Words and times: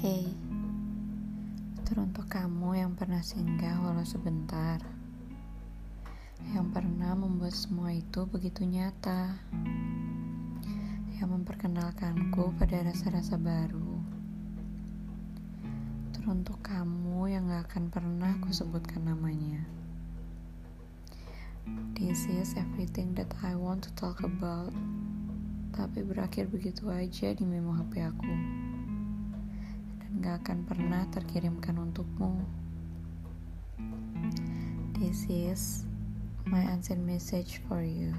Hey, 0.00 0.24
teruntuk 1.84 2.32
kamu 2.32 2.72
yang 2.72 2.96
pernah 2.96 3.20
singgah 3.20 3.84
walau 3.84 4.00
sebentar, 4.00 4.80
yang 6.56 6.72
pernah 6.72 7.12
membuat 7.12 7.52
semua 7.52 7.92
itu 7.92 8.24
begitu 8.24 8.64
nyata, 8.64 9.36
yang 11.20 11.28
memperkenalkanku 11.36 12.48
pada 12.56 12.80
rasa-rasa 12.80 13.36
baru. 13.36 14.00
Teruntuk 16.16 16.64
kamu 16.64 17.36
yang 17.36 17.52
gak 17.52 17.68
akan 17.68 17.92
pernah 17.92 18.40
ku 18.40 18.56
sebutkan 18.56 19.04
namanya. 19.04 19.68
This 21.92 22.24
is 22.24 22.56
everything 22.56 23.12
that 23.20 23.28
I 23.44 23.52
want 23.52 23.84
to 23.84 23.92
talk 24.00 24.24
about, 24.24 24.72
tapi 25.76 26.00
berakhir 26.08 26.48
begitu 26.48 26.88
aja 26.88 27.36
di 27.36 27.44
memo 27.44 27.76
HP 27.76 28.00
aku 28.00 28.60
gak 30.20 30.44
akan 30.44 30.68
pernah 30.68 31.08
terkirimkan 31.08 31.80
untukmu. 31.80 32.44
This 35.00 35.24
is 35.32 35.88
my 36.44 36.60
unsent 36.60 37.00
message 37.08 37.64
for 37.64 37.80
you. 37.80 38.12